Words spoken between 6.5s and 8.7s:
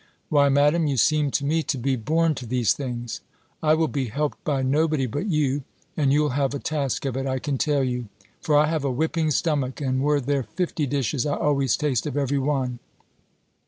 a task of it, I can tell you; for I